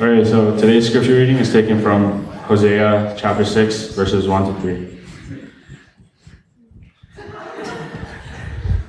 [0.00, 4.60] All right, so today's scripture reading is taken from Hosea chapter 6, verses 1 to
[4.60, 4.98] 3.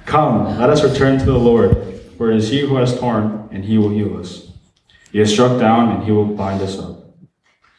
[0.08, 3.64] Come, let us return to the Lord, for it is He who has torn, and
[3.64, 4.52] He will heal us.
[5.12, 7.06] He has struck down, and He will bind us up.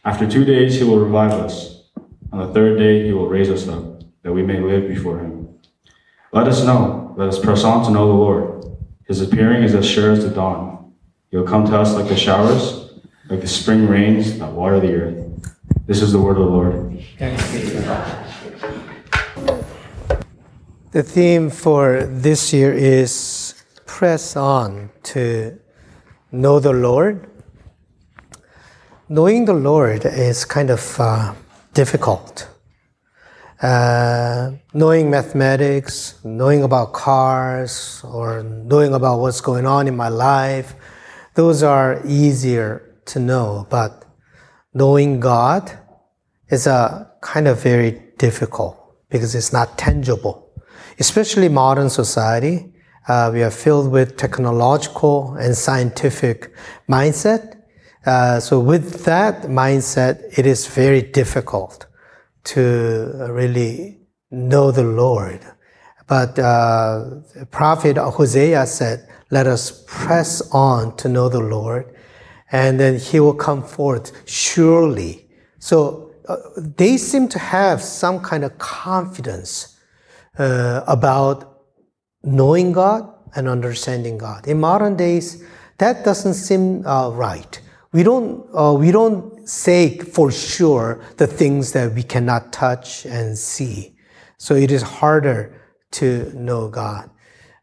[0.05, 1.83] After two days, He will revive us.
[2.31, 5.49] On the third day, He will raise us up, that we may live before Him.
[6.31, 8.67] Let us know, let us press on to know the Lord.
[9.09, 10.95] His appearing is as sure as the dawn.
[11.33, 12.86] He will come to us like the showers,
[13.29, 15.53] like the spring rains that water the earth.
[15.87, 16.93] This is the word of the Lord.
[20.93, 23.55] The theme for this year is
[23.85, 25.59] press on to
[26.31, 27.29] know the Lord.
[29.09, 31.35] Knowing the Lord is kind of uh,
[31.75, 32.49] difficult.
[33.61, 40.75] Uh, knowing mathematics, knowing about cars, or knowing about what's going on in my life,
[41.35, 43.67] those are easier to know.
[43.71, 44.05] But
[44.75, 45.71] knowing God
[46.49, 48.77] is a kind of very difficult
[49.11, 50.51] because it's not tangible.
[50.99, 52.73] Especially modern society,
[53.09, 56.53] uh, we are filled with technological and scientific
[56.89, 57.61] mindset.
[58.05, 61.87] Uh, so with that mindset, it is very difficult
[62.45, 63.99] to really
[64.31, 65.41] know the Lord.
[66.07, 71.93] But uh, prophet Hosea said, let us press on to know the Lord
[72.53, 75.29] and then he will come forth surely.
[75.59, 79.79] So uh, they seem to have some kind of confidence
[80.39, 81.63] uh, about
[82.23, 84.47] knowing God and understanding God.
[84.47, 85.45] In modern days,
[85.79, 87.61] that doesn't seem uh, right.
[87.93, 93.39] We don't, uh, we don't say for sure the things that we cannot touch and
[93.39, 93.97] see.
[94.39, 95.61] So it is harder
[95.93, 97.11] to know God.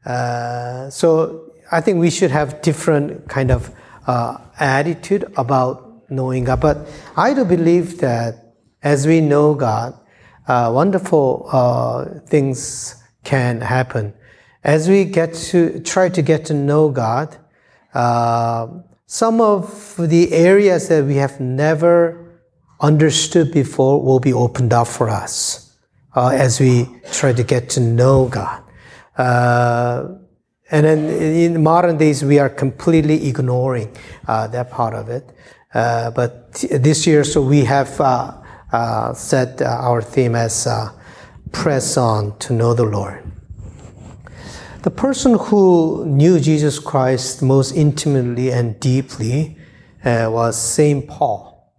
[0.06, 3.73] Uh, so I think we should have different kind of
[4.08, 6.62] uh, attitude about knowing God.
[6.62, 9.98] But I do believe that as we know God,
[10.48, 14.13] uh, wonderful uh, things can happen.
[14.63, 17.38] As we get to try to get to know God,
[17.94, 18.68] uh,
[19.06, 22.40] some of the areas that we have never
[22.80, 25.78] understood before will be opened up for us
[26.16, 28.63] uh, as we try to get to know God.
[30.73, 33.95] And then in modern days, we are completely ignoring
[34.28, 35.31] uh, that part of it.
[35.72, 38.34] Uh, but this year, so we have uh,
[38.72, 40.89] uh set uh, our theme as uh,
[41.51, 43.23] press on to know the Lord.
[44.81, 49.56] The person who knew Jesus Christ most intimately and deeply
[50.03, 51.07] was St.
[51.07, 51.72] Paul.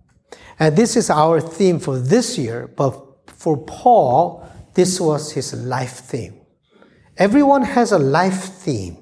[0.60, 2.94] And this is our theme for this year, but
[3.26, 6.43] for Paul, this was his life theme.
[7.16, 8.98] Everyone has a life theme.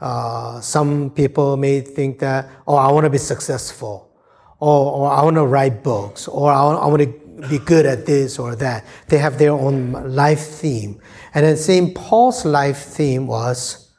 [0.00, 4.10] Uh, some people may think that, oh, I want to be successful,
[4.58, 7.86] or, or I want to write books, or I want, I want to be good
[7.86, 8.84] at this or that.
[9.08, 11.00] They have their own life theme.
[11.34, 11.94] And then St.
[11.94, 13.92] Paul's life theme was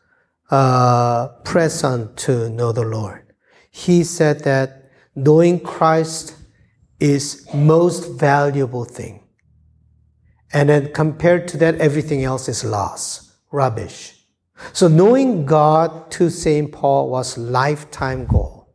[0.52, 3.34] uh, press on to know the Lord.
[3.72, 6.36] He said that knowing Christ
[7.00, 9.24] is most valuable thing.
[10.54, 13.23] And then compared to that, everything else is loss,
[13.54, 14.26] rubbish.
[14.74, 16.72] So knowing God to St.
[16.72, 18.68] Paul was lifetime goal.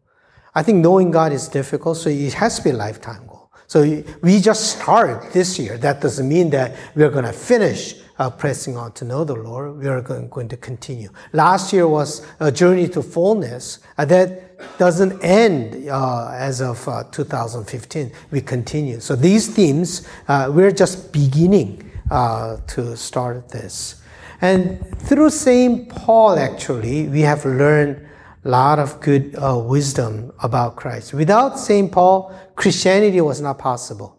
[0.54, 3.50] I think knowing God is difficult, so it has to be lifetime goal.
[3.66, 5.76] So we just start this year.
[5.76, 9.78] That doesn't mean that we're going to finish uh, pressing on to know the Lord.
[9.78, 11.10] We are going, going to continue.
[11.32, 13.80] Last year was a journey to fullness.
[13.96, 18.10] Uh, that doesn't end uh, as of uh, 2015.
[18.30, 19.00] We continue.
[19.00, 23.97] So these themes, uh, we're just beginning uh, to start this.
[24.40, 25.88] And through St.
[25.88, 28.08] Paul, actually, we have learned
[28.44, 31.12] a lot of good uh, wisdom about Christ.
[31.12, 31.90] Without St.
[31.90, 34.16] Paul, Christianity was not possible.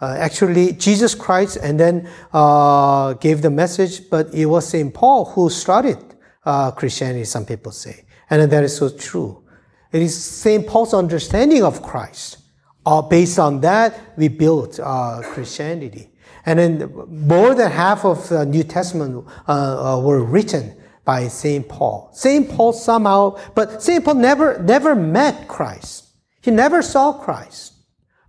[0.00, 4.92] Uh, actually, Jesus Christ and then uh, gave the message, but it was St.
[4.92, 5.98] Paul who started
[6.44, 8.04] uh, Christianity, some people say.
[8.30, 9.44] And that is so true.
[9.90, 10.66] It is St.
[10.66, 12.38] Paul's understanding of Christ.
[12.84, 16.07] Uh, based on that, we built uh, Christianity.
[16.48, 20.74] And then more than half of the New Testament uh, uh, were written
[21.04, 21.68] by St.
[21.68, 22.08] Paul.
[22.14, 22.48] St.
[22.48, 24.02] Paul somehow, but St.
[24.02, 26.06] Paul never, never met Christ.
[26.40, 27.74] He never saw Christ.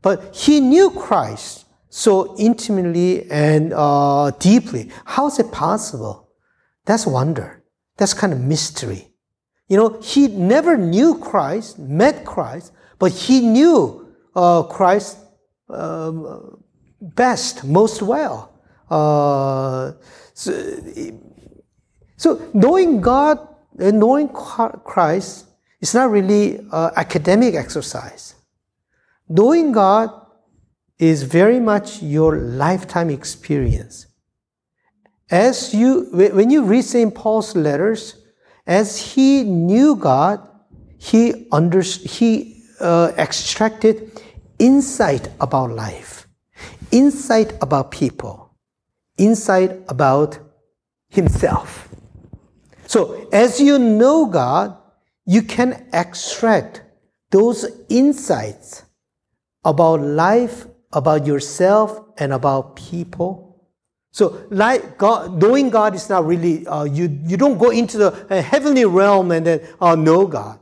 [0.01, 4.91] But he knew Christ so intimately and uh, deeply.
[5.05, 6.27] How is it possible?
[6.83, 7.63] That's wonder.
[7.95, 9.13] That's kind of mystery.
[9.69, 15.19] You know, he never knew Christ, met Christ, but he knew uh, Christ
[15.69, 16.58] um,
[17.01, 18.51] best, most well.
[18.89, 19.93] Uh,
[20.33, 20.51] so,
[22.17, 23.39] so, knowing God
[23.77, 25.45] and knowing Christ
[25.79, 28.35] is not really uh, academic exercise.
[29.27, 30.09] Knowing God
[30.97, 34.07] is very much your lifetime experience.
[35.31, 37.13] As you, when you read St.
[37.13, 38.15] Paul's letters,
[38.65, 40.45] as he knew God,
[40.97, 44.21] he, under, he uh, extracted
[44.57, 46.18] insight about life,
[46.91, 48.51] insight about people,
[49.17, 50.39] insight about
[51.09, 51.89] himself.
[52.85, 54.77] So as you know God,
[55.25, 56.81] you can extract
[57.29, 58.83] those insights
[59.63, 63.49] about life, about yourself, and about people.
[64.11, 67.19] So, like God, knowing God is not really uh, you.
[67.25, 70.59] You don't go into the uh, heavenly realm and then uh, know God.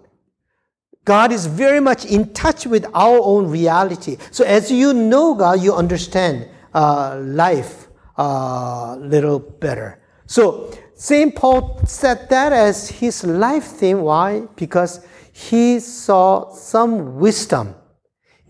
[1.08, 4.18] God is very much in touch with our own reality.
[4.30, 7.88] So, as you know God, you understand uh, life
[8.18, 10.04] a uh, little better.
[10.26, 11.34] So, St.
[11.34, 14.02] Paul said that as his life theme.
[14.02, 14.42] Why?
[14.58, 17.76] Because he saw some wisdom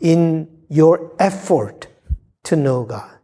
[0.02, 1.86] in your effort
[2.46, 3.20] to know God.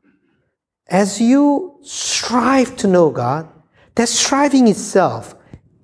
[0.88, 3.50] As you strive to know God,
[3.96, 5.34] that striving itself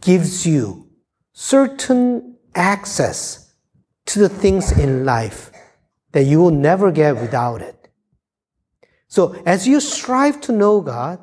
[0.01, 0.87] gives you
[1.33, 3.53] certain access
[4.05, 5.51] to the things in life
[6.11, 7.89] that you will never get without it.
[9.07, 11.19] So as you strive to know God,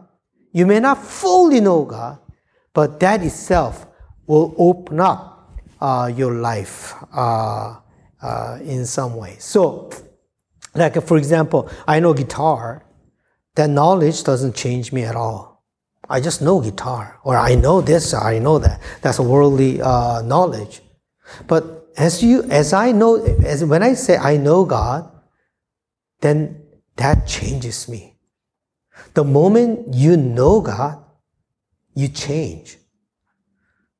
[0.52, 2.18] you may not fully know God,
[2.72, 3.86] but that itself
[4.26, 7.76] will open up uh, your life uh,
[8.22, 9.36] uh, in some way.
[9.38, 9.90] So,
[10.74, 12.82] like for example, I know guitar.
[13.54, 15.64] That knowledge doesn't change me at all.
[16.10, 18.80] I just know guitar, or I know this, or I know that.
[19.00, 20.82] That's a worldly uh, knowledge.
[21.46, 25.10] But as you, as I know, as when I say I know God,
[26.20, 26.62] then
[26.96, 28.16] that changes me.
[29.14, 31.02] The moment you know God,
[31.94, 32.78] you change.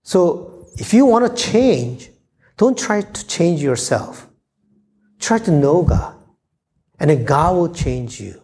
[0.02, 2.10] So if you want to change,
[2.56, 4.28] don't try to change yourself.
[5.18, 6.14] Try to know God.
[6.98, 8.42] And then God will change you.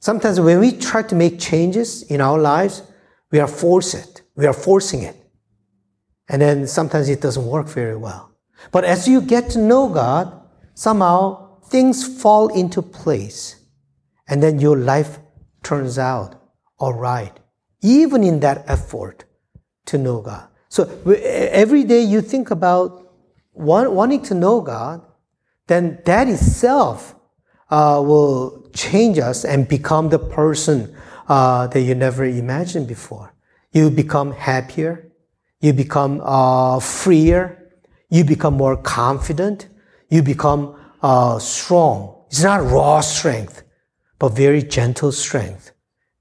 [0.00, 2.82] Sometimes when we try to make changes in our lives,
[3.30, 4.22] we are forced it.
[4.36, 5.16] We are forcing it.
[6.28, 8.30] And then sometimes it doesn't work very well.
[8.72, 10.42] But as you get to know God,
[10.74, 13.56] somehow things fall into place.
[14.28, 15.18] And then your life
[15.62, 16.34] turns out
[16.78, 17.32] all right.
[17.80, 19.24] Even in that effort
[19.86, 20.48] to know God.
[20.68, 23.12] So every day you think about
[23.54, 25.02] wanting to know God,
[25.66, 27.14] then that itself
[27.70, 30.94] uh, will change us and become the person
[31.28, 33.34] uh, that you never imagined before.
[33.72, 35.07] You become happier.
[35.60, 37.72] You become uh, freer.
[38.10, 39.68] You become more confident.
[40.08, 42.24] You become uh, strong.
[42.28, 43.62] It's not raw strength,
[44.18, 45.72] but very gentle strength,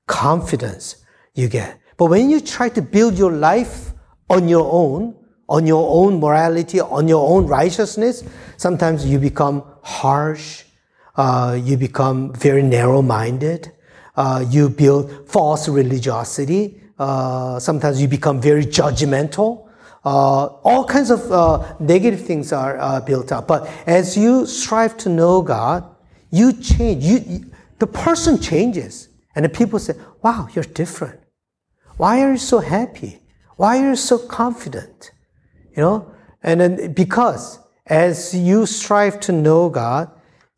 [0.08, 1.04] confidence
[1.36, 1.80] you get.
[1.98, 3.94] But when you try to build your life
[4.30, 5.16] on your own,
[5.50, 8.24] on your own morality, on your own righteousness,
[8.58, 10.64] sometimes you become harsh,
[11.16, 13.72] uh, you become very narrow minded,
[14.16, 19.68] uh, you build false religiosity, uh, sometimes you become very judgmental.
[20.06, 23.48] Uh, all kinds of uh, negative things are uh, built up.
[23.48, 25.84] But as you strive to know God,
[26.32, 27.04] you change.
[27.04, 29.10] You, you, the person changes.
[29.36, 31.20] And the people say, wow, you're different.
[31.98, 33.20] Why are you so happy?
[33.56, 35.12] Why are you so confident?
[35.76, 36.14] You know?
[36.44, 40.10] And then because as you strive to know God,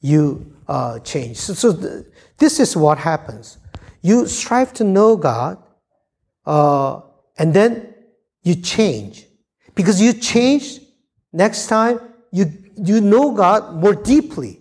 [0.01, 1.37] you uh, change.
[1.37, 2.05] So, so th-
[2.37, 3.57] this is what happens.
[4.01, 5.57] You strive to know God,
[6.49, 7.01] uh,
[7.37, 7.93] and then
[8.41, 9.25] you change.
[9.75, 10.79] Because you change,
[11.31, 11.99] next time
[12.31, 14.59] you, you know God more deeply.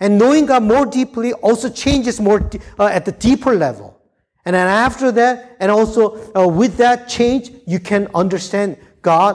[0.00, 3.98] And knowing God more deeply also changes more uh, at the deeper level.
[4.44, 6.02] And then after that, and also
[6.34, 9.34] uh, with that change, you can understand God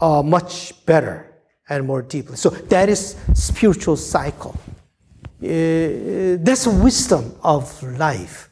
[0.00, 1.26] uh, much better
[1.68, 2.36] and more deeply.
[2.36, 4.54] So that is spiritual cycle.
[5.42, 8.48] Uh, that's wisdom of life.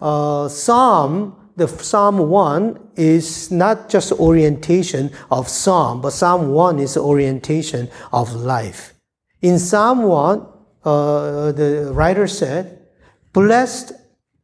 [0.00, 6.96] Uh, Psalm, the Psalm 1 is not just orientation of Psalm, but Psalm 1 is
[6.96, 8.94] orientation of life.
[9.40, 10.46] In Psalm 1,
[10.84, 12.86] uh, the writer said,
[13.32, 13.92] Blessed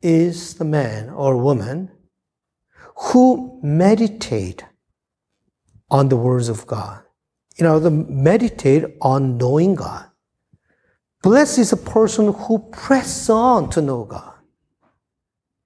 [0.03, 1.91] is the man or woman
[2.97, 4.65] who meditate
[5.91, 7.03] on the words of God.
[7.57, 10.07] You know, the meditate on knowing God.
[11.23, 14.30] Blessed is a person who press on to know God.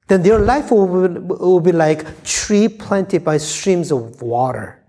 [0.07, 4.85] Then their life will be, will be like tree planted by streams of water.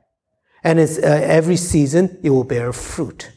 [0.63, 3.31] And uh, every season it will bear fruit.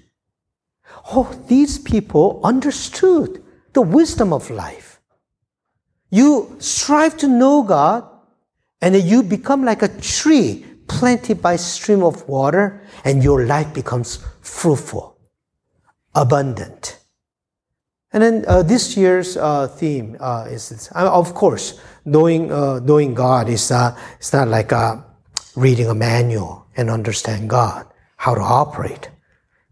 [1.12, 3.42] Oh, these people understood
[3.72, 5.00] the wisdom of life.
[6.10, 8.08] You strive to know God,
[8.80, 14.24] and you become like a tree planted by stream of water, and your life becomes
[14.40, 15.18] fruitful,
[16.14, 16.97] abundant.
[18.12, 20.90] And then uh, this year's uh, theme uh, is.
[20.94, 24.72] Uh, of course, knowing uh, knowing God is it's not like
[25.56, 27.86] reading a manual and understand God
[28.16, 29.10] how to operate.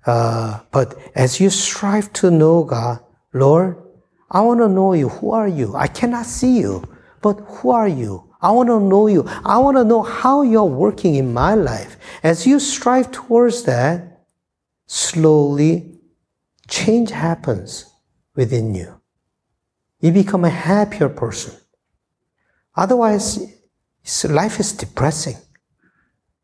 [0.04, 3.00] but as you strive to know God,
[3.32, 3.82] Lord,
[4.30, 5.08] I want to know you.
[5.08, 5.74] Who are you?
[5.74, 6.84] I cannot see you,
[7.22, 8.22] but who are you?
[8.42, 9.24] I want to know you.
[9.44, 11.96] I want to know how you're working in my life.
[12.22, 14.20] As you strive towards that,
[14.86, 15.98] slowly
[16.68, 17.95] change happens
[18.36, 19.00] within you.
[20.00, 21.54] You become a happier person.
[22.76, 23.40] Otherwise,
[24.28, 25.36] life is depressing.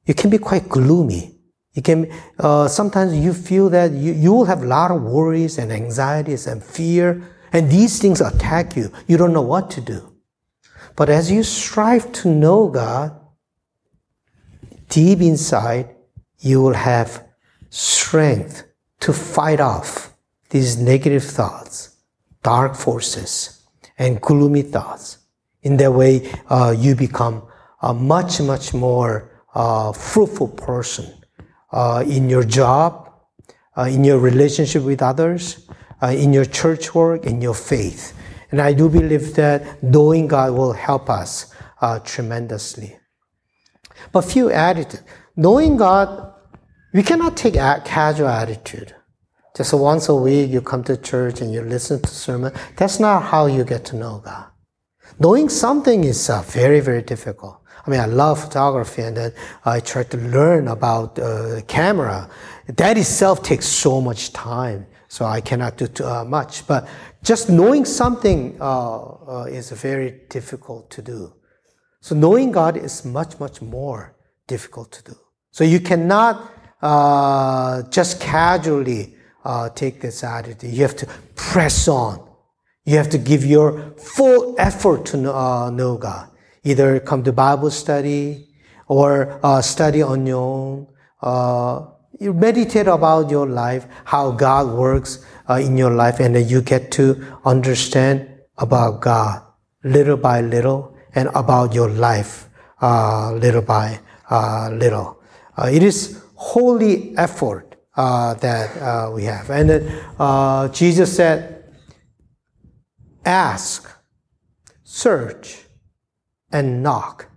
[0.07, 1.39] You can be quite gloomy.
[1.75, 5.59] You can, uh, sometimes you feel that you, you will have a lot of worries
[5.59, 7.23] and anxieties and fear,
[7.53, 8.91] and these things attack you.
[9.07, 10.17] You don't know what to do.
[10.97, 13.19] But as you strive to know God,
[14.89, 15.95] deep inside,
[16.41, 17.27] you will have
[17.71, 18.65] strength
[19.01, 20.12] to fight off
[20.53, 21.97] these negative thoughts,
[22.43, 23.65] dark forces,
[23.99, 25.19] and gloomy thoughts.
[25.63, 27.43] In that way, uh, you become
[27.81, 31.11] a much, much more uh, fruitful person
[31.73, 33.11] uh, in your job,
[33.79, 35.67] uh, in your relationship with others,
[36.03, 38.13] uh, in your church work, in your faith.
[38.51, 42.99] And I do believe that knowing God will help us uh, tremendously.
[44.13, 45.01] But few attitude.
[45.35, 46.35] Knowing God,
[46.93, 48.95] we cannot take a casual attitude.
[49.57, 52.53] Just once a week you come to church and you listen to sermon.
[52.77, 54.47] That's not how you get to know God.
[55.19, 57.59] Knowing something is uh, very, very difficult.
[57.87, 59.33] I mean, I love photography and then
[59.65, 62.31] I try to learn about uh, camera.
[62.67, 64.87] That itself takes so much time.
[65.09, 66.67] So I cannot do too uh, much.
[66.67, 66.89] But
[67.23, 71.35] just knowing something uh, uh, is very difficult to do.
[72.01, 74.17] So knowing God is much, much more
[74.47, 75.17] difficult to do.
[75.51, 80.73] So you cannot uh, just casually uh, take this attitude.
[80.73, 82.29] You have to press on.
[82.85, 86.29] You have to give your full effort to uh, know God.
[86.65, 88.49] Either come to Bible study
[88.89, 90.87] or uh, study on your own.
[92.21, 96.91] you meditate about your life, how God works, uh, in your life and you get
[96.93, 99.43] to understand about God
[99.85, 102.49] little by little and about your life
[102.81, 105.21] uh, little by uh, little.
[105.57, 109.51] Uh, it is holy effort uh, that uh, we have.
[109.51, 111.65] And then Jesus said,
[113.25, 113.91] ask,
[114.83, 115.63] search,
[116.51, 117.29] and knock.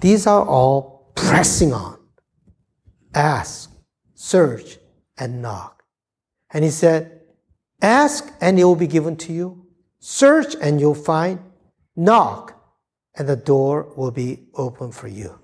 [0.00, 1.98] These are all pressing on.
[3.14, 3.70] Ask,
[4.14, 4.78] search,
[5.18, 5.84] and knock.
[6.50, 7.20] And he said,
[7.80, 9.66] Ask and it will be given to you.
[9.98, 11.40] Search and you'll find.
[11.96, 12.58] Knock
[13.16, 15.38] and the door will be open for you.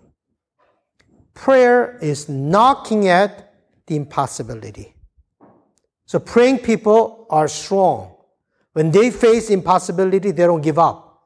[1.34, 3.47] Prayer is knocking at
[3.88, 4.95] the impossibility.
[6.07, 8.14] So praying people are strong.
[8.73, 11.21] When they face impossibility, they don't give up.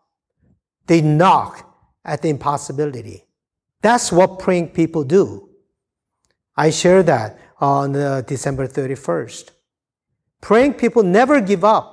[0.87, 1.69] They knock
[2.05, 3.25] at the impossibility.
[3.83, 5.51] That's what praying people do.
[6.57, 9.51] I share that on uh, December 31st.
[10.41, 11.89] Praying people never give up.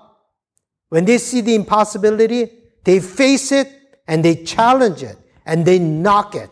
[0.89, 2.51] When they see the impossibility,
[2.83, 3.69] they face it
[4.07, 6.49] and they challenge it and they knock it.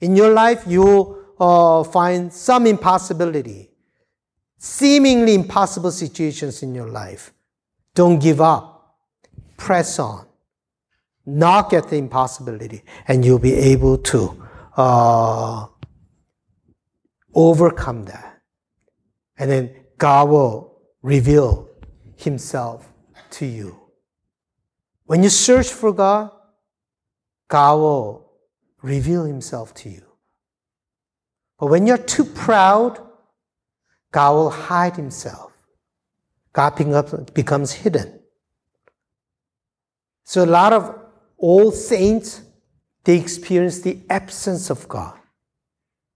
[0.00, 3.68] In your life, you uh, find some impossibility,
[4.58, 7.32] seemingly impossible situations in your life.
[7.96, 8.96] Don't give up.
[9.56, 10.26] Press on.
[11.26, 14.40] Knock at the impossibility, and you'll be able to
[14.76, 15.66] uh,
[17.34, 18.40] overcome that.
[19.36, 21.68] And then God will reveal
[22.16, 22.88] himself
[23.30, 23.80] to you.
[25.06, 26.30] When you search for God,
[27.48, 28.32] God will
[28.80, 30.11] reveal himself to you.
[31.62, 32.98] But when you're too proud,
[34.10, 35.52] God will hide himself.
[36.52, 36.74] God
[37.34, 38.18] becomes hidden.
[40.24, 40.98] So a lot of
[41.38, 42.42] old saints,
[43.04, 45.16] they experience the absence of God.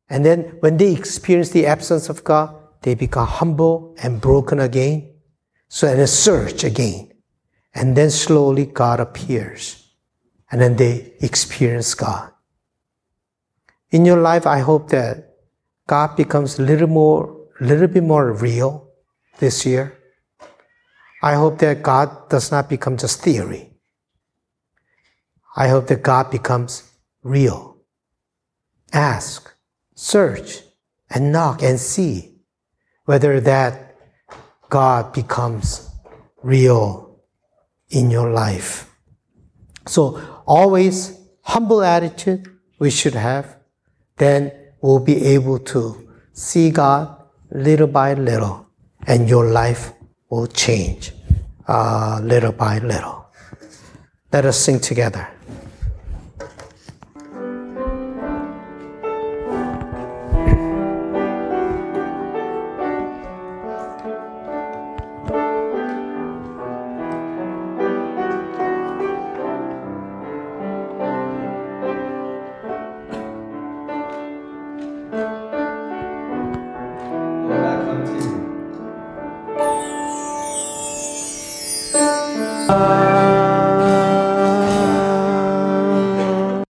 [0.08, 5.14] And then when they experience the absence of God, they become humble and broken again.
[5.68, 7.12] So and a search again.
[7.72, 9.92] And then slowly God appears.
[10.50, 12.32] And then they experience God.
[13.90, 15.25] In your life, I hope that
[15.86, 18.90] God becomes a little more, little bit more real
[19.38, 19.96] this year.
[21.22, 23.72] I hope that God does not become just theory.
[25.56, 26.90] I hope that God becomes
[27.22, 27.78] real.
[28.92, 29.54] Ask,
[29.94, 30.62] search,
[31.08, 32.34] and knock and see
[33.04, 33.96] whether that
[34.68, 35.88] God becomes
[36.42, 37.22] real
[37.88, 38.90] in your life.
[39.86, 43.56] So always humble attitude we should have,
[44.16, 44.52] then
[44.86, 45.80] we'll be able to
[46.32, 48.68] see God little by little,
[49.04, 49.92] and your life
[50.30, 51.12] will change
[51.66, 53.26] uh, little by little.
[54.32, 55.35] Let us sing together.